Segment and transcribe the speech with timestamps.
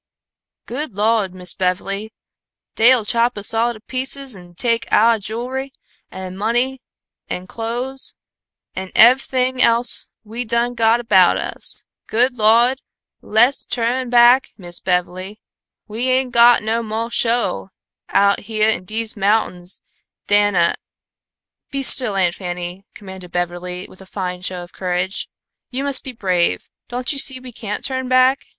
[0.65, 2.11] "Good Lawd, Miss Bev'ly,
[2.73, 5.71] dey'll chop us all to pieces an' take ouah jewl'ry
[6.09, 6.81] an' money
[7.29, 8.15] an' clo'es
[8.73, 11.83] and ev'ything else we done got about us.
[12.07, 12.79] Good Lawd,
[13.21, 15.39] le's tu'n back, Miss Bev'ly.
[15.87, 17.69] We ain' got no mo' show
[18.09, 19.83] out heah in dese mountings
[20.25, 20.73] dan a"
[21.71, 25.29] "Be still, Aunt Fanny!" commanded Beverly, with a fine show of courage.
[25.69, 26.71] "You must be brave.
[26.87, 28.47] Don't you see we can't turn back?